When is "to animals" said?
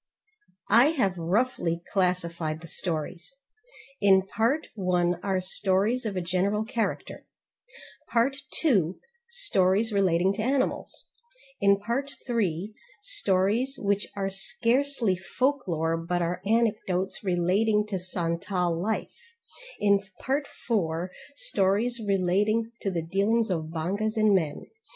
10.33-11.05